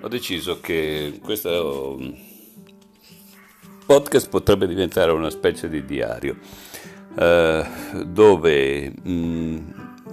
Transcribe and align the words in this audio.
Ho 0.00 0.08
deciso 0.08 0.60
che 0.60 1.20
questo 1.22 1.98
podcast 3.84 4.30
potrebbe 4.30 4.66
diventare 4.66 5.12
una 5.12 5.28
specie 5.28 5.68
di 5.68 5.84
diario 5.84 6.38
eh, 7.18 7.66
dove 8.06 8.92
mh, 9.02 9.10
mm, 9.10 9.58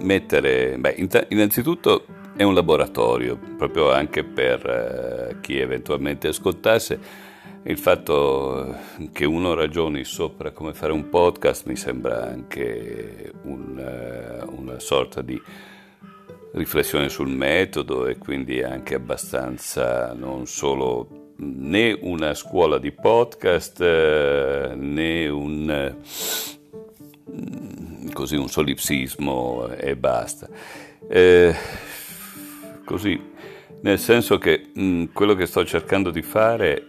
mettere, 0.00 0.76
beh, 0.76 1.08
innanzitutto 1.30 2.04
è 2.36 2.42
un 2.42 2.52
laboratorio, 2.52 3.38
proprio 3.56 3.90
anche 3.92 4.24
per 4.24 4.66
eh, 4.66 5.40
chi 5.40 5.58
eventualmente 5.58 6.28
ascoltasse. 6.28 7.30
Il 7.64 7.78
fatto 7.78 8.76
che 9.12 9.24
uno 9.24 9.54
ragioni 9.54 10.02
sopra 10.02 10.50
come 10.50 10.74
fare 10.74 10.90
un 10.90 11.08
podcast 11.08 11.66
mi 11.66 11.76
sembra 11.76 12.24
anche 12.24 13.32
un, 13.42 13.78
uh, 13.78 14.60
una 14.60 14.80
sorta 14.80 15.22
di 15.22 15.40
riflessione 16.54 17.08
sul 17.08 17.28
metodo 17.28 18.08
e 18.08 18.18
quindi 18.18 18.64
anche 18.64 18.96
abbastanza 18.96 20.12
non 20.12 20.46
solo 20.46 21.34
né 21.36 21.96
una 22.00 22.34
scuola 22.34 22.78
di 22.78 22.90
podcast 22.90 23.78
uh, 23.78 24.74
né 24.74 25.28
un, 25.28 25.96
così, 28.12 28.34
un 28.34 28.48
solipsismo 28.48 29.68
e 29.68 29.94
basta. 29.94 30.48
Eh, 31.08 31.54
così, 32.84 33.20
nel 33.82 34.00
senso 34.00 34.38
che 34.38 34.72
mh, 34.74 35.04
quello 35.12 35.34
che 35.34 35.46
sto 35.46 35.64
cercando 35.64 36.10
di 36.10 36.22
fare 36.22 36.88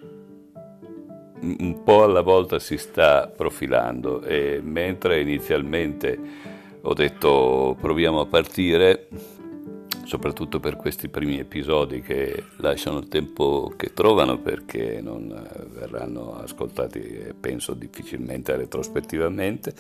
un 1.43 1.83
po' 1.83 2.03
alla 2.03 2.21
volta 2.21 2.57
si 2.59 2.77
sta 2.77 3.27
profilando 3.27 4.21
e 4.21 4.61
mentre 4.63 5.19
inizialmente 5.19 6.17
ho 6.81 6.93
detto 6.93 7.77
proviamo 7.79 8.21
a 8.21 8.25
partire, 8.25 9.07
soprattutto 10.05 10.59
per 10.59 10.75
questi 10.77 11.09
primi 11.09 11.39
episodi 11.39 12.01
che 12.01 12.43
lasciano 12.57 12.99
il 12.99 13.07
tempo 13.07 13.73
che 13.75 13.93
trovano 13.93 14.37
perché 14.39 15.01
non 15.01 15.47
verranno 15.73 16.35
ascoltati, 16.35 17.33
penso, 17.39 17.73
difficilmente 17.73 18.55
retrospettivamente. 18.55 19.73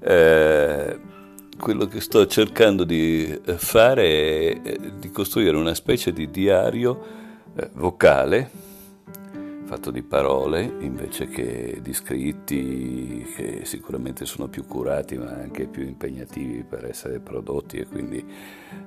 Eh, 0.00 0.98
quello 1.58 1.86
che 1.86 2.00
sto 2.00 2.26
cercando 2.26 2.82
di 2.84 3.40
eh, 3.44 3.56
fare 3.56 4.62
è 4.62 4.76
di 4.98 5.10
costruire 5.10 5.56
una 5.56 5.74
specie 5.74 6.12
di 6.12 6.28
diario 6.30 7.00
eh, 7.54 7.68
vocale 7.74 8.71
fatto 9.72 9.90
di 9.90 10.02
parole 10.02 10.70
invece 10.80 11.28
che 11.28 11.78
di 11.80 11.94
scritti 11.94 13.26
che 13.34 13.60
sicuramente 13.64 14.26
sono 14.26 14.46
più 14.46 14.66
curati 14.66 15.16
ma 15.16 15.30
anche 15.30 15.66
più 15.66 15.82
impegnativi 15.82 16.62
per 16.62 16.84
essere 16.84 17.20
prodotti 17.20 17.78
e 17.78 17.86
quindi 17.86 18.22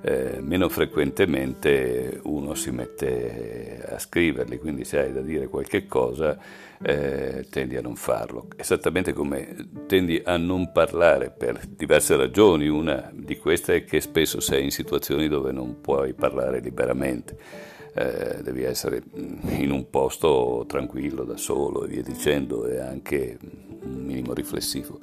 eh, 0.01 0.37
meno 0.41 0.69
frequentemente 0.69 2.19
uno 2.25 2.53
si 2.53 2.69
mette 2.69 3.83
a 3.89 3.97
scriverli, 3.97 4.59
quindi 4.59 4.85
se 4.85 4.99
hai 4.99 5.11
da 5.11 5.21
dire 5.21 5.47
qualche 5.47 5.87
cosa 5.87 6.37
eh, 6.79 7.47
tendi 7.49 7.77
a 7.77 7.81
non 7.81 7.95
farlo, 7.95 8.49
esattamente 8.55 9.11
come 9.11 9.55
tendi 9.87 10.21
a 10.23 10.37
non 10.37 10.71
parlare 10.71 11.31
per 11.31 11.65
diverse 11.65 12.15
ragioni, 12.15 12.67
una 12.67 13.09
di 13.11 13.37
queste 13.37 13.77
è 13.77 13.83
che 13.85 14.01
spesso 14.01 14.39
sei 14.39 14.65
in 14.65 14.71
situazioni 14.71 15.27
dove 15.27 15.51
non 15.51 15.81
puoi 15.81 16.13
parlare 16.13 16.59
liberamente 16.59 17.73
eh, 17.95 18.41
devi 18.43 18.63
essere 18.63 19.01
in 19.13 19.71
un 19.71 19.89
posto 19.89 20.65
tranquillo 20.67 21.23
da 21.23 21.37
solo 21.37 21.85
e 21.85 21.87
via 21.87 22.03
dicendo 22.03 22.67
e 22.67 22.79
anche 22.79 23.37
un 23.83 24.03
minimo 24.03 24.33
riflessivo. 24.33 24.99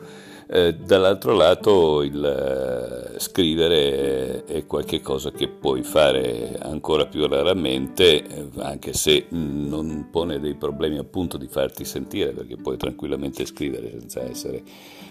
Eh, 0.46 0.74
dall'altro 0.74 1.32
lato 1.32 2.02
il 2.02 2.22
eh, 2.22 3.18
scrivere 3.18 4.44
è 4.44 4.66
qualcosa 4.66 5.30
che 5.30 5.48
puoi 5.48 5.82
fare 5.82 6.58
ancora 6.60 7.06
più 7.06 7.26
raramente, 7.26 8.26
eh, 8.26 8.48
anche 8.58 8.92
se 8.92 9.24
non 9.30 10.08
pone 10.10 10.38
dei 10.38 10.54
problemi 10.54 10.98
appunto 10.98 11.38
di 11.38 11.46
farti 11.46 11.86
sentire, 11.86 12.32
perché 12.32 12.56
puoi 12.56 12.76
tranquillamente 12.76 13.46
scrivere 13.46 13.92
senza 14.00 14.22
essere 14.28 14.62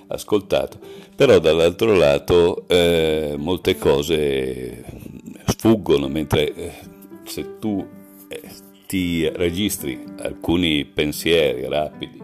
ascoltato, 0.08 0.78
però 1.16 1.40
dall'altro 1.40 1.96
lato 1.96 2.66
eh, 2.68 3.34
molte 3.38 3.78
cose 3.78 4.84
sfuggono 5.48 6.08
mentre 6.08 6.54
eh, 6.54 6.72
se 7.24 7.58
tu 7.60 7.86
eh, 8.28 8.42
ti 8.88 9.28
registri 9.30 10.04
alcuni 10.20 10.86
pensieri 10.86 11.68
rapidi 11.68 12.22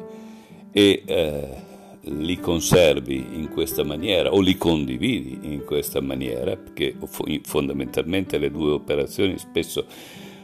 e 0.72 1.04
eh, 1.06 1.48
li 2.02 2.40
conservi 2.40 3.16
in 3.16 3.50
questa 3.50 3.84
maniera 3.84 4.34
o 4.34 4.40
li 4.40 4.58
condividi 4.58 5.40
in 5.42 5.64
questa 5.66 6.02
maniera, 6.02 6.56
perché 6.56 6.96
fondamentalmente 7.44 8.38
le 8.38 8.52
due 8.52 8.72
operazioni 8.72 9.38
spesso 9.38 9.86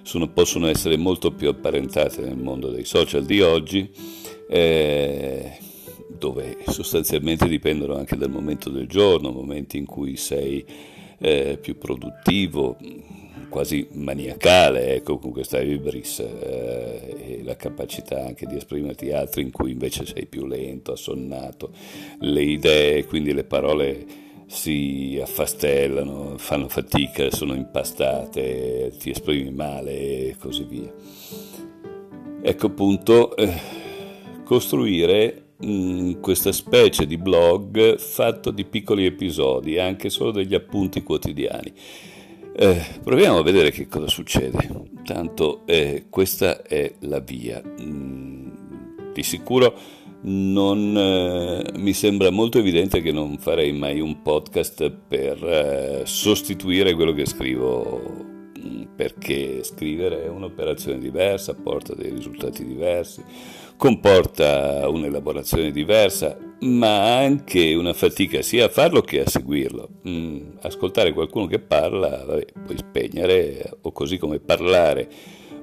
sono, 0.02 0.28
possono 0.30 0.68
essere 0.68 0.98
molto 0.98 1.32
più 1.32 1.50
apparentate 1.50 2.22
nel 2.22 2.38
mondo 2.38 2.70
dei 2.70 2.86
social 2.86 3.26
di 3.26 3.42
oggi, 3.42 3.90
eh, 4.50 5.58
dove 6.18 6.58
sostanzialmente 6.68 7.48
dipendono 7.48 7.96
anche 7.96 8.16
dal 8.16 8.30
momento 8.30 8.70
del 8.70 8.88
giorno, 8.88 9.32
momenti 9.32 9.78
in 9.78 9.86
cui 9.86 10.16
sei 10.16 10.66
eh, 11.20 11.58
più 11.62 11.78
produttivo, 11.78 12.78
quasi 13.54 13.88
maniacale 13.92 14.96
ecco, 14.96 15.20
con 15.20 15.32
questa 15.32 15.62
ibris 15.62 16.22
eh, 16.22 17.16
e 17.20 17.44
la 17.44 17.56
capacità 17.56 18.26
anche 18.26 18.48
di 18.48 18.56
esprimerti 18.56 19.12
altri 19.12 19.44
in 19.44 19.52
cui 19.52 19.74
invece 19.74 20.08
sei 20.08 20.26
più 20.26 20.48
lento, 20.48 20.94
assonnato, 20.94 21.70
le 22.22 22.42
idee, 22.42 23.06
quindi 23.06 23.32
le 23.32 23.44
parole 23.44 24.06
si 24.48 25.20
affastellano, 25.22 26.34
fanno 26.40 26.68
fatica, 26.68 27.30
sono 27.30 27.54
impastate, 27.54 28.92
ti 28.98 29.12
esprimi 29.12 29.52
male 29.52 29.92
e 30.30 30.36
così 30.40 30.64
via. 30.64 30.92
Ecco 32.42 32.66
appunto 32.66 33.36
eh, 33.36 33.54
costruire 34.44 35.50
mm, 35.64 36.14
questa 36.22 36.52
specie 36.52 37.06
di 37.06 37.20
blog 37.20 38.00
fatto 38.00 38.50
di 38.50 38.66
piccoli 38.66 39.06
episodi, 39.06 39.78
anche 39.78 40.10
solo 40.10 40.32
degli 40.32 40.56
appunti 40.56 41.04
quotidiani 41.04 41.74
eh, 42.56 42.82
proviamo 43.04 43.40
a 43.40 43.44
vedere 43.44 43.72
che 43.72 43.88
cosa 43.88 44.08
succede. 44.08 44.92
Tanto 45.04 45.62
eh, 45.66 46.06
questa 46.10 46.62
è 46.64 46.94
la 47.00 47.20
via. 47.20 47.62
Mm, 47.62 48.50
di 49.14 49.24
sicuro 49.24 49.76
non, 50.24 50.96
eh, 50.98 51.78
mi 51.78 51.94
sembra 51.94 52.30
molto 52.30 52.60
evidente 52.60 53.02
che 53.02 53.12
non 53.12 53.38
farei 53.38 53.74
mai 53.74 54.00
un 54.00 54.22
podcast 54.22 54.90
per 54.90 55.44
eh, 55.44 56.02
sostituire 56.06 56.94
quello 56.94 57.14
che 57.14 57.26
scrivo 57.26 58.02
mm, 58.58 58.84
perché 58.96 59.64
scrivere 59.64 60.26
è 60.26 60.30
un'operazione 60.30 61.00
diversa, 61.00 61.56
porta 61.56 61.94
dei 61.94 62.12
risultati 62.12 62.64
diversi, 62.66 63.22
comporta 63.76 64.88
un'elaborazione 64.88 65.72
diversa, 65.72 66.38
ma 66.64 67.18
anche 67.18 67.74
una 67.74 67.94
fatica 67.94 68.42
sia 68.42 68.66
a 68.66 68.70
farlo 68.70 69.02
che 69.02 69.22
a 69.22 69.30
seguirlo. 69.30 69.90
Mm, 70.08 70.40
ascoltare 70.62 71.14
qualcuno 71.14 71.46
che 71.46 71.60
parla, 71.60 72.24
vabbè, 72.26 72.46
puoi 72.66 72.78
spegnere, 72.78 73.78
o 73.82 73.92
così 73.92 74.18
come 74.18 74.40
parlare, 74.40 75.10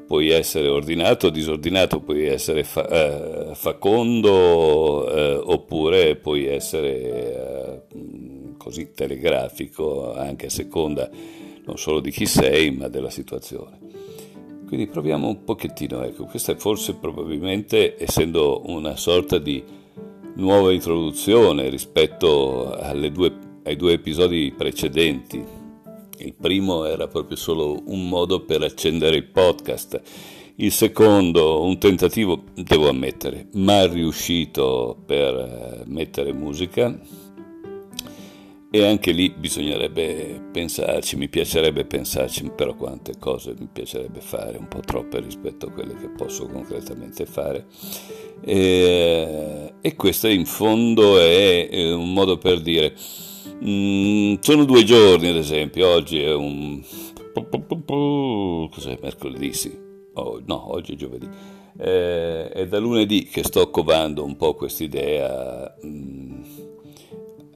puoi 0.07 0.29
essere 0.31 0.69
ordinato 0.69 1.29
o 1.29 1.31
disordinato, 1.31 2.01
puoi 2.01 2.27
essere 2.27 2.65
fa- 2.65 2.89
eh, 2.89 3.55
facondo 3.55 5.09
eh, 5.09 5.41
oppure 5.43 6.17
puoi 6.17 6.47
essere 6.47 7.85
eh, 7.93 8.55
così 8.57 8.93
telegrafico, 8.93 10.13
anche 10.15 10.47
a 10.47 10.51
seconda 10.51 11.09
non 11.65 11.79
solo 11.79 12.01
di 12.01 12.11
chi 12.11 12.27
sei, 12.27 12.71
ma 12.73 12.89
della 12.89 13.11
situazione. 13.11 13.79
Quindi 14.67 14.87
proviamo 14.87 15.29
un 15.29 15.45
pochettino, 15.45 16.03
ecco, 16.03 16.25
questa 16.25 16.53
è 16.53 16.57
forse 16.57 16.95
probabilmente, 16.95 17.97
essendo 17.97 18.63
una 18.67 18.97
sorta 18.97 19.39
di 19.39 19.63
nuova 20.41 20.73
introduzione 20.73 21.69
rispetto 21.69 22.77
due, 23.13 23.39
ai 23.65 23.77
due 23.77 23.93
episodi 23.93 24.53
precedenti. 24.57 25.45
Il 26.19 26.35
primo 26.35 26.85
era 26.85 27.07
proprio 27.07 27.37
solo 27.37 27.81
un 27.87 28.09
modo 28.09 28.45
per 28.45 28.63
accendere 28.63 29.17
il 29.17 29.25
podcast. 29.25 30.01
Il 30.57 30.73
secondo, 30.73 31.63
un 31.63 31.79
tentativo, 31.79 32.45
devo 32.55 32.89
ammettere, 32.89 33.49
mal 33.53 33.89
riuscito 33.89 35.01
per 35.07 35.35
eh, 35.35 35.83
mettere 35.87 36.33
musica 36.33 36.99
e 38.73 38.85
anche 38.85 39.11
lì 39.11 39.31
bisognerebbe 39.31 40.41
pensarci, 40.53 41.17
mi 41.17 41.29
piacerebbe 41.29 41.85
pensarci, 41.85 42.53
però 42.55 42.77
quante 42.77 43.15
cose 43.19 43.55
mi 43.59 43.69
piacerebbe 43.71 44.21
fare, 44.21 44.59
un 44.59 44.69
po' 44.69 44.79
troppe 44.79 45.19
rispetto 45.19 45.67
a 45.67 45.71
quelle 45.73 45.97
che 45.97 46.09
posso 46.09 46.47
concretamente 46.47 47.27
fare. 47.27 47.67
E, 48.43 49.75
e 49.81 49.97
questo 49.97 50.29
in 50.29 50.45
fondo 50.45 51.19
è 51.19 51.93
un 51.93 52.13
modo 52.13 52.39
per 52.39 52.61
dire, 52.61 52.95
mm, 53.65 54.35
sono 54.41 54.65
due 54.65 54.85
giorni 54.85 55.29
ad 55.29 55.37
esempio, 55.37 55.89
oggi 55.89 56.23
è 56.23 56.33
un... 56.33 56.81
cos'è 58.71 58.99
mercoledì? 59.03 59.53
Sì. 59.53 59.77
Oh, 60.15 60.41
no, 60.47 60.73
oggi 60.73 60.93
è 60.93 60.97
giovedì. 60.97 61.29
Eh, 61.77 62.49
è 62.51 62.69
da 62.69 62.79
lunedì 62.79 63.25
che 63.25 63.43
sto 63.43 63.69
covando 63.71 64.23
un 64.23 64.37
po' 64.37 64.55
quest'idea. 64.55 65.75
Mm, 65.85 66.43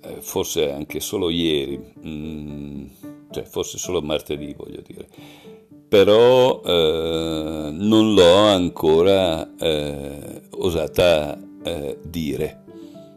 eh, 0.05 0.21
forse 0.21 0.71
anche 0.71 1.01
solo 1.01 1.31
ieri, 1.31 1.81
mm, 2.07 2.87
cioè 3.31 3.45
forse 3.45 3.79
solo 3.79 4.03
martedì 4.03 4.55
voglio 4.55 4.83
dire, 4.85 5.09
però 5.89 6.63
eh, 6.65 7.69
non 7.73 8.15
l'ho 8.15 8.37
ancora 8.37 9.57
eh, 9.57 10.43
osata 10.51 11.39
eh, 11.63 11.99
dire. 12.03 12.63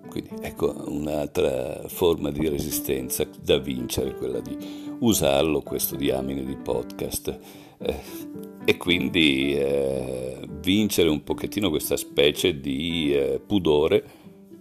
Quindi 0.08 0.30
ecco 0.42 0.74
un'altra 0.88 1.84
forma 1.88 2.32
di 2.32 2.48
resistenza 2.48 3.28
da 3.42 3.58
vincere, 3.58 4.16
quella 4.16 4.40
di 4.40 4.58
usarlo 5.00 5.62
questo 5.62 5.96
diamine 5.96 6.44
di 6.44 6.56
podcast. 6.56 7.40
Eh, 7.80 8.46
e 8.70 8.76
quindi 8.76 9.56
eh, 9.56 10.40
vincere 10.60 11.10
un 11.10 11.24
pochettino 11.24 11.70
questa 11.70 11.96
specie 11.96 12.60
di 12.60 13.14
eh, 13.14 13.40
pudore 13.46 14.04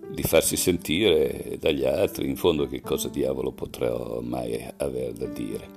di 0.08 0.22
farsi 0.22 0.56
sentire 0.56 1.56
dagli 1.58 1.84
altri, 1.84 2.28
in 2.28 2.36
fondo 2.36 2.66
che 2.66 2.80
cosa 2.80 3.08
diavolo 3.08 3.52
potrò 3.52 4.20
mai 4.20 4.64
aver 4.76 5.12
da 5.12 5.26
dire. 5.26 5.68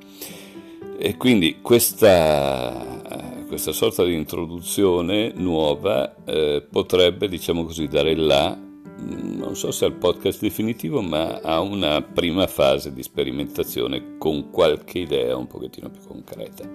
E 0.98 1.16
quindi 1.18 1.60
questa, 1.62 3.46
questa 3.48 3.72
sorta 3.72 4.04
di 4.04 4.14
introduzione 4.14 5.32
nuova 5.36 6.24
eh, 6.26 6.66
potrebbe, 6.70 7.28
diciamo 7.28 7.64
così, 7.64 7.88
dare 7.88 8.16
là, 8.16 8.58
non 9.02 9.56
so 9.56 9.72
se 9.72 9.86
al 9.86 9.94
podcast 9.94 10.42
definitivo, 10.42 11.02
ma 11.02 11.40
a 11.40 11.62
una 11.62 12.02
prima 12.02 12.48
fase 12.48 12.94
di 12.94 13.02
sperimentazione 13.02 14.18
con 14.18 14.50
qualche 14.50 15.00
idea 15.00 15.38
un 15.38 15.48
pochettino 15.48 15.90
più 15.90 16.02
concreta 16.06 16.70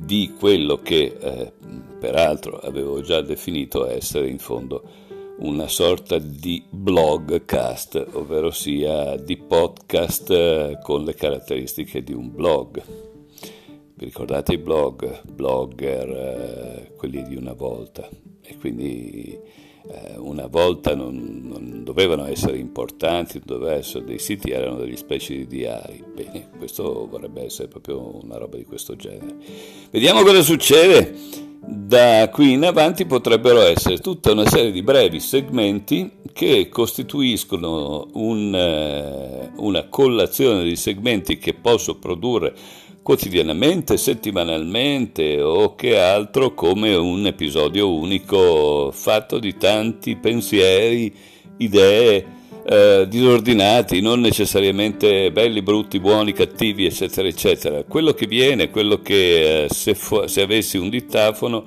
di 0.00 0.32
quello 0.38 0.76
che 0.76 1.16
eh, 1.20 1.52
peraltro 1.98 2.58
avevo 2.58 3.00
già 3.00 3.20
definito 3.20 3.88
essere 3.88 4.28
in 4.28 4.38
fondo 4.38 5.06
una 5.38 5.68
sorta 5.68 6.18
di 6.18 6.62
blogcast, 6.68 8.08
ovvero 8.12 8.50
sia 8.50 9.16
di 9.16 9.36
podcast 9.36 10.30
eh, 10.30 10.78
con 10.82 11.04
le 11.04 11.14
caratteristiche 11.14 12.02
di 12.02 12.12
un 12.12 12.34
blog. 12.34 12.82
Vi 13.94 14.04
ricordate 14.04 14.54
i 14.54 14.58
blog, 14.58 15.22
blogger, 15.30 16.08
eh, 16.08 16.92
quelli 16.96 17.22
di 17.24 17.36
una 17.36 17.52
volta? 17.52 18.08
E 18.42 18.56
quindi 18.56 19.38
eh, 19.90 20.16
una 20.16 20.46
volta 20.46 20.94
non, 20.94 21.40
non, 21.44 21.82
dovevano 21.84 22.26
essere 22.26 22.58
importanti, 22.58 23.40
dovevano 23.44 23.76
essere 23.76 24.04
dei 24.04 24.18
siti, 24.18 24.50
erano 24.50 24.78
degli 24.78 24.96
specie 24.96 25.36
di 25.36 25.46
diari. 25.46 26.02
Bene, 26.14 26.48
questo 26.58 27.06
vorrebbe 27.06 27.44
essere 27.44 27.68
proprio 27.68 28.22
una 28.22 28.38
roba 28.38 28.56
di 28.56 28.64
questo 28.64 28.96
genere. 28.96 29.36
Vediamo 29.90 30.22
cosa 30.22 30.42
succede. 30.42 31.47
Da 31.88 32.28
qui 32.28 32.52
in 32.52 32.66
avanti 32.66 33.06
potrebbero 33.06 33.62
essere 33.62 33.96
tutta 33.96 34.32
una 34.32 34.46
serie 34.46 34.72
di 34.72 34.82
brevi 34.82 35.20
segmenti 35.20 36.16
che 36.34 36.68
costituiscono 36.68 38.08
un, 38.12 38.54
eh, 38.54 39.52
una 39.56 39.86
collazione 39.88 40.64
di 40.64 40.76
segmenti 40.76 41.38
che 41.38 41.54
posso 41.54 41.96
produrre 41.96 42.54
quotidianamente, 43.00 43.96
settimanalmente 43.96 45.40
o 45.40 45.74
che 45.76 45.98
altro 45.98 46.52
come 46.52 46.94
un 46.94 47.24
episodio 47.24 47.90
unico 47.90 48.90
fatto 48.92 49.38
di 49.38 49.56
tanti 49.56 50.14
pensieri, 50.16 51.10
idee, 51.56 52.37
eh, 52.70 53.06
disordinati, 53.08 54.02
non 54.02 54.20
necessariamente 54.20 55.32
belli, 55.32 55.62
brutti, 55.62 55.98
buoni, 55.98 56.34
cattivi, 56.34 56.84
eccetera, 56.84 57.26
eccetera. 57.26 57.82
Quello 57.84 58.12
che 58.12 58.26
viene, 58.26 58.68
quello 58.68 59.00
che 59.00 59.64
eh, 59.64 59.68
se, 59.70 59.94
fu- 59.94 60.26
se, 60.26 60.42
avessi 60.42 60.76
un 60.76 60.90
dittafono 60.90 61.64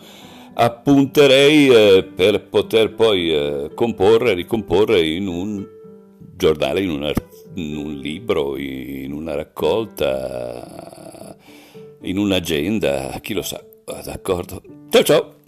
appunterei 0.53 1.69
eh, 1.69 2.03
per 2.03 2.48
poter 2.48 2.94
poi 2.94 3.33
eh, 3.33 3.71
comporre, 3.74 4.33
ricomporre 4.33 5.01
in 5.01 5.27
un 5.27 5.65
giornale, 6.36 6.81
in, 6.81 6.92
una, 6.92 7.12
in 7.56 7.77
un 7.77 7.95
libro, 7.95 8.56
in 8.57 9.12
una 9.12 9.33
raccolta, 9.33 11.36
in 12.03 12.19
un'agenda, 12.19 13.18
chi 13.21 13.33
lo 13.33 13.42
sa. 13.42 13.59
D'accordo. 14.03 14.62
Ciao 14.89 15.03
ciao! 15.03 15.41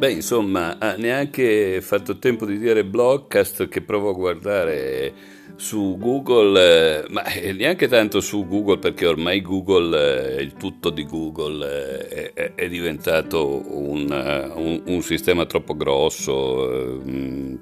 Beh, 0.00 0.12
insomma, 0.12 0.78
neanche 0.96 1.82
fatto 1.82 2.16
tempo 2.18 2.46
di 2.46 2.56
dire 2.56 2.86
blogcast 2.86 3.68
che 3.68 3.82
provo 3.82 4.08
a 4.08 4.14
guardare 4.14 5.12
su 5.56 5.98
Google, 5.98 7.02
eh, 7.02 7.04
ma 7.10 7.22
neanche 7.52 7.86
tanto 7.86 8.20
su 8.20 8.46
Google 8.46 8.78
perché 8.78 9.04
ormai 9.04 9.42
Google, 9.42 10.38
eh, 10.38 10.42
il 10.42 10.54
tutto 10.54 10.88
di 10.88 11.04
Google 11.04 12.08
eh, 12.08 12.32
è, 12.32 12.54
è, 12.54 12.68
diventato 12.70 13.62
un, 13.76 14.06
un, 14.54 14.82
un, 14.86 15.02
sistema 15.02 15.44
troppo 15.44 15.76
grosso, 15.76 17.02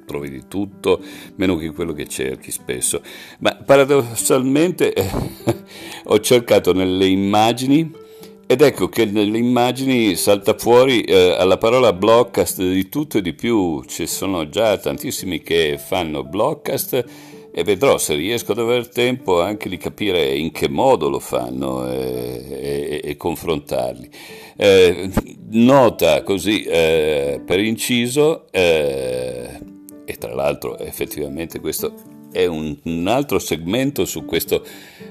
trovi 0.06 0.30
di 0.30 0.44
tutto, 0.46 1.02
meno 1.34 1.56
che 1.56 1.72
quello 1.72 1.92
che 1.92 2.06
cerchi 2.06 2.52
spesso. 2.52 3.02
Ma 3.40 3.52
paradossalmente 3.56 4.94
ho 6.04 6.20
cercato 6.20 6.72
nelle 6.72 7.06
immagini 7.06 8.06
ed 8.50 8.62
ecco 8.62 8.88
che 8.88 9.04
nelle 9.04 9.36
immagini 9.36 10.14
salta 10.14 10.56
fuori 10.56 11.02
eh, 11.02 11.36
alla 11.38 11.58
parola 11.58 11.92
blockcast 11.92 12.62
di 12.62 12.88
tutto 12.88 13.18
e 13.18 13.20
di 13.20 13.34
più, 13.34 13.84
ci 13.84 14.06
sono 14.06 14.48
già 14.48 14.78
tantissimi 14.78 15.42
che 15.42 15.76
fanno 15.76 16.24
blockcast 16.24 17.04
e 17.52 17.62
vedrò 17.62 17.98
se 17.98 18.14
riesco 18.14 18.52
ad 18.52 18.60
avere 18.60 18.88
tempo 18.88 19.42
anche 19.42 19.68
di 19.68 19.76
capire 19.76 20.34
in 20.34 20.50
che 20.50 20.70
modo 20.70 21.10
lo 21.10 21.18
fanno 21.18 21.86
eh, 21.90 22.46
e, 22.48 23.00
e, 23.04 23.16
confrontarli. 23.18 24.08
Eh, 24.56 25.10
nota 25.50 26.22
così 26.22 26.62
eh, 26.62 27.42
per 27.44 27.60
inciso, 27.60 28.46
eh, 28.50 29.60
e 30.06 30.14
tra 30.16 30.32
l'altro 30.34 30.78
effettivamente 30.78 31.60
questo 31.60 32.07
è 32.30 32.46
un, 32.46 32.76
un 32.84 33.06
altro 33.06 33.38
segmento 33.38 34.04
su 34.04 34.24
questo 34.24 34.64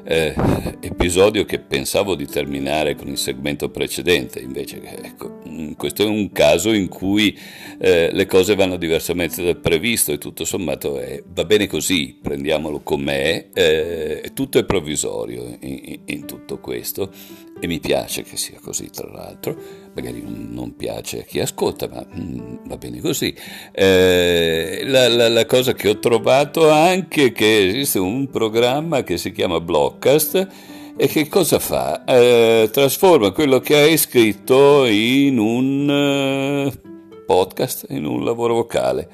eh, 0.04 0.34
episodio 0.80 1.46
che 1.46 1.60
pensavo 1.60 2.16
di 2.16 2.26
terminare 2.26 2.96
con 2.96 3.08
il 3.08 3.18
segmento 3.18 3.70
precedente, 3.70 4.40
invece 4.40 4.82
ecco, 5.04 5.42
mm, 5.48 5.74
questo 5.74 6.04
è 6.04 6.06
un 6.06 6.32
caso 6.32 6.72
in 6.72 6.88
cui 6.88 7.38
eh, 7.80 8.10
le 8.12 8.26
cose 8.26 8.56
vanno 8.56 8.78
diversamente 8.78 9.44
dal 9.44 9.58
previsto 9.58 10.12
e 10.12 10.18
tutto 10.18 10.46
sommato 10.46 11.00
è, 11.00 11.22
va 11.34 11.46
bene 11.46 11.68
così, 11.68 12.18
prendiamolo 12.22 12.82
com'è, 12.82 13.48
eh, 13.54 14.32
tutto 14.34 14.60
è 14.60 14.64
provvisorio 14.64 15.58
in, 15.62 16.00
in 16.06 16.26
tutto 16.26 16.60
questo 16.60 17.12
e 17.60 17.68
mi 17.68 17.80
piace 17.80 18.22
che 18.24 18.38
sia 18.38 18.60
così 18.62 18.90
tra 18.90 19.10
l'altro, 19.10 19.56
magari 19.94 20.24
non 20.26 20.76
piace 20.76 21.22
a 21.22 21.24
chi 21.24 21.40
ascolta, 21.40 21.88
ma 21.88 22.06
mm, 22.06 22.56
va 22.66 22.78
bene 22.78 23.00
così. 23.00 23.34
Eh, 23.72 24.82
la, 24.86 25.08
la, 25.08 25.30
la, 25.30 25.46
cosa 25.46 25.74
che 25.74 25.90
ho 25.90 26.00
trovato 26.00 26.70
anche 26.70 27.26
è 27.26 27.32
che 27.32 27.68
esiste 27.68 28.00
un 28.00 28.30
programma 28.30 29.04
che 29.04 29.18
si 29.18 29.32
chiama 29.32 29.60
Blockcast 29.60 30.48
e 30.96 31.08
che 31.08 31.28
cosa 31.28 31.60
fa? 31.60 32.04
Eh, 32.06 32.70
trasforma 32.72 33.32
quello 33.32 33.60
che 33.60 33.76
hai 33.76 33.98
scritto 33.98 34.86
in 34.86 35.40
un 35.40 36.70
uh, 36.70 37.24
podcast, 37.26 37.88
in 37.90 38.06
un 38.06 38.24
lavoro 38.24 38.54
vocale. 38.54 39.10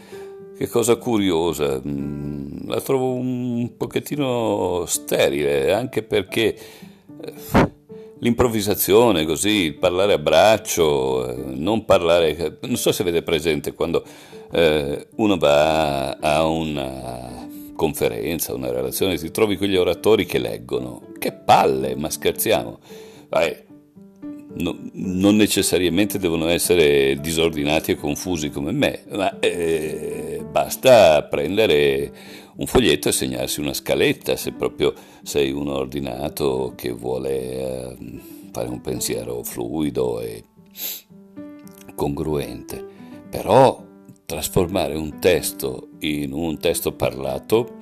Che 0.58 0.68
cosa 0.68 0.98
curiosa, 0.98 1.82
mm, 1.86 2.68
la 2.68 2.82
trovo 2.82 3.14
un 3.14 3.76
pochettino 3.78 4.84
sterile, 4.86 5.72
anche 5.72 6.04
perché... 6.04 6.56
Eh, 8.24 8.30
l'improvvisazione, 8.30 9.26
così, 9.26 9.66
il 9.66 9.76
parlare 9.76 10.14
a 10.14 10.18
braccio, 10.18 11.28
eh, 11.30 11.36
non 11.56 11.86
parlare... 11.86 12.58
Non 12.62 12.78
so 12.78 12.92
se 12.92 13.02
avete 13.02 13.22
presente 13.22 13.74
quando 13.74 14.04
eh, 14.52 15.08
uno 15.18 15.38
va 15.38 16.12
a 16.12 16.46
una 16.46 17.48
conferenza, 17.76 18.54
una 18.54 18.72
relazione, 18.72 19.18
ti 19.18 19.30
trovi 19.32 19.58
quegli 19.58 19.76
oratori 19.76 20.26
che 20.26 20.40
leggono. 20.40 21.02
Che 21.20 21.34
palle, 21.34 21.96
ma 21.96 22.10
scherziamo. 22.10 22.80
Vai, 23.30 23.56
no, 24.56 24.78
non 24.94 25.36
necessariamente 25.36 26.18
devono 26.18 26.48
essere 26.48 27.20
disordinati 27.20 27.92
e 27.92 27.96
confusi 27.96 28.50
come 28.50 28.72
me, 28.72 29.04
ma 29.12 29.40
eh, 29.40 30.44
basta 30.50 31.24
prendere 31.24 32.12
un 32.56 32.66
foglietto 32.68 33.10
e 33.10 33.12
segnarsi 33.12 33.60
una 33.60 33.74
scaletta 33.74 34.36
se 34.36 34.52
proprio 34.52 34.94
sei 35.24 35.52
un 35.52 35.68
ordinato 35.68 36.74
che 36.76 36.92
vuole 36.92 37.40
eh, 37.40 37.98
fare 38.52 38.68
un 38.70 38.82
pensiero 38.82 39.44
fluido 39.44 40.20
e 40.20 40.44
congruente. 41.96 42.86
Però 43.30 43.84
trasformare 44.26 44.96
un 44.96 45.20
testo 45.20 45.90
in 46.00 46.34
un 46.34 46.58
testo 46.60 46.94
parlato 46.94 47.78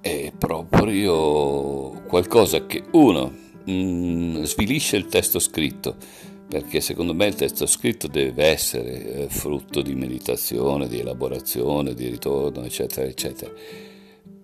è 0.00 0.32
proprio 0.36 2.02
qualcosa 2.06 2.66
che 2.66 2.82
uno 2.92 3.32
mh, 3.64 3.72
mm, 3.72 4.42
svilisce 4.42 4.96
il 4.96 5.06
testo 5.06 5.38
scritto, 5.38 5.96
perché 6.52 6.82
secondo 6.82 7.14
me 7.14 7.28
il 7.28 7.34
testo 7.34 7.64
scritto 7.64 8.08
deve 8.08 8.44
essere 8.44 9.22
eh, 9.22 9.26
frutto 9.30 9.80
di 9.80 9.94
meditazione, 9.94 10.86
di 10.86 10.98
elaborazione, 10.98 11.94
di 11.94 12.08
ritorno, 12.08 12.62
eccetera, 12.62 13.06
eccetera. 13.06 13.50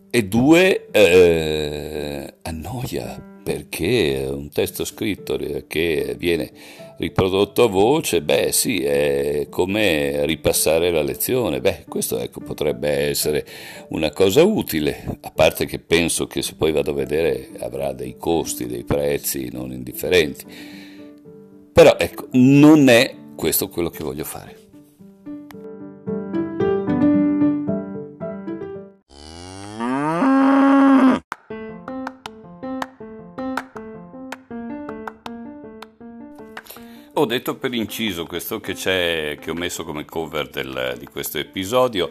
E 0.08 0.24
due, 0.24 0.86
eh, 0.90 2.34
annoia, 2.40 3.22
perché 3.44 4.26
un 4.26 4.48
testo 4.48 4.86
scritto 4.86 5.38
che 5.66 6.14
viene 6.16 6.50
riprodotto 6.96 7.64
a 7.64 7.68
voce, 7.68 8.22
beh 8.22 8.52
sì, 8.52 8.82
è 8.82 9.48
come 9.50 10.24
ripassare 10.24 10.90
la 10.90 11.02
lezione, 11.02 11.60
beh 11.60 11.84
questo 11.86 12.18
ecco, 12.20 12.40
potrebbe 12.40 12.88
essere 12.88 13.44
una 13.88 14.12
cosa 14.12 14.42
utile, 14.44 15.18
a 15.20 15.30
parte 15.30 15.66
che 15.66 15.78
penso 15.78 16.26
che 16.26 16.40
se 16.40 16.54
poi 16.54 16.72
vado 16.72 16.92
a 16.92 16.94
vedere 16.94 17.50
avrà 17.58 17.92
dei 17.92 18.16
costi, 18.16 18.66
dei 18.66 18.84
prezzi 18.84 19.50
non 19.52 19.72
indifferenti, 19.72 20.88
però 21.78 21.94
ecco, 21.97 22.26
non 22.32 22.88
è 22.88 23.14
questo 23.37 23.68
quello 23.68 23.88
che 23.88 24.02
voglio 24.02 24.25
fare. 24.25 24.56
Ho 37.14 37.25
detto 37.26 37.56
per 37.58 37.73
inciso 37.73 38.26
questo 38.26 38.58
che, 38.58 38.75
che 38.75 39.49
ho 39.49 39.54
messo 39.54 39.85
come 39.85 40.04
cover 40.04 40.50
del, 40.50 40.97
di 40.99 41.06
questo 41.06 41.38
episodio 41.38 42.11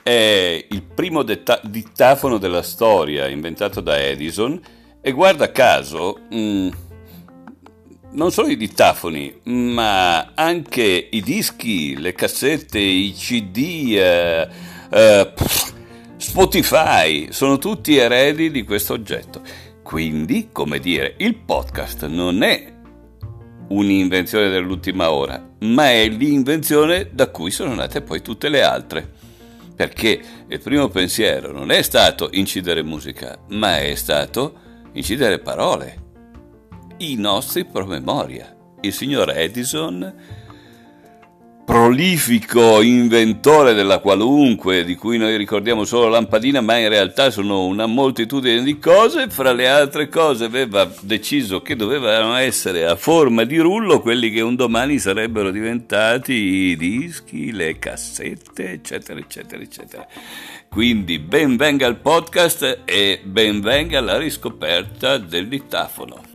è 0.00 0.64
il 0.70 0.82
primo 0.84 1.24
detta- 1.24 1.60
dittafono 1.64 2.38
della 2.38 2.62
storia 2.62 3.26
inventato 3.26 3.80
da 3.80 4.00
Edison 4.00 4.60
e 5.00 5.10
guarda 5.10 5.50
caso 5.50 6.20
mh, 6.30 6.36
mm, 6.36 6.68
non 8.10 8.32
solo 8.32 8.48
i 8.48 8.56
dittafoni 8.56 9.40
ma 9.44 10.32
anche 10.34 11.08
i 11.10 11.20
dischi, 11.20 11.96
le 11.96 12.12
cassette, 12.12 12.78
i 12.78 13.12
cd, 13.12 13.56
eh, 13.96 14.48
eh, 14.90 15.32
Spotify 16.16 17.28
sono 17.30 17.58
tutti 17.58 17.96
eredi 17.96 18.50
di 18.50 18.64
questo 18.64 18.94
oggetto. 18.94 19.42
Quindi, 19.82 20.48
come 20.52 20.80
dire, 20.80 21.14
il 21.18 21.36
podcast 21.36 22.06
non 22.06 22.42
è 22.42 22.72
un'invenzione 23.68 24.48
dell'ultima 24.48 25.10
ora, 25.10 25.42
ma 25.60 25.90
è 25.90 26.08
l'invenzione 26.08 27.10
da 27.12 27.28
cui 27.28 27.50
sono 27.50 27.74
nate 27.74 28.02
poi 28.02 28.20
tutte 28.20 28.48
le 28.48 28.62
altre. 28.62 29.10
Perché 29.74 30.20
il 30.48 30.60
primo 30.60 30.88
pensiero 30.88 31.52
non 31.52 31.70
è 31.70 31.82
stato 31.82 32.30
incidere 32.32 32.82
musica, 32.82 33.38
ma 33.50 33.78
è 33.78 33.94
stato 33.94 34.54
incidere 34.92 35.38
parole. 35.38 36.07
I 37.00 37.14
nostri 37.14 37.64
promemoria. 37.64 38.52
Il 38.80 38.92
signor 38.92 39.30
Edison 39.30 40.14
prolifico 41.64 42.80
inventore 42.80 43.72
della 43.72 43.98
qualunque, 43.98 44.82
di 44.82 44.96
cui 44.96 45.16
noi 45.16 45.36
ricordiamo 45.36 45.84
solo 45.84 46.08
lampadina, 46.08 46.60
ma 46.60 46.76
in 46.76 46.88
realtà 46.88 47.30
sono 47.30 47.66
una 47.66 47.86
moltitudine 47.86 48.64
di 48.64 48.80
cose, 48.80 49.28
fra 49.28 49.52
le 49.52 49.68
altre 49.68 50.08
cose 50.08 50.46
aveva 50.46 50.90
deciso 51.02 51.62
che 51.62 51.76
dovevano 51.76 52.34
essere 52.34 52.84
a 52.84 52.96
forma 52.96 53.44
di 53.44 53.58
rullo 53.58 54.00
quelli 54.00 54.32
che 54.32 54.40
un 54.40 54.56
domani 54.56 54.98
sarebbero 54.98 55.52
diventati 55.52 56.32
i 56.32 56.76
dischi, 56.76 57.52
le 57.52 57.78
cassette, 57.78 58.72
eccetera, 58.72 59.20
eccetera, 59.20 59.62
eccetera. 59.62 60.06
Quindi 60.68 61.20
ben 61.20 61.56
venga 61.56 61.86
il 61.86 61.96
podcast 61.96 62.80
e 62.84 63.20
ben 63.22 63.60
venga 63.60 64.00
la 64.00 64.18
riscoperta 64.18 65.16
del 65.18 65.46
dittafono. 65.46 66.27